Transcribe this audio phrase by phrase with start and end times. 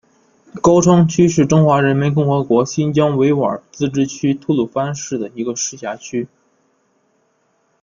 [0.63, 6.27] 高昌区是中华人民共和国新疆维吾尔自治区吐鲁番市的一个市辖区。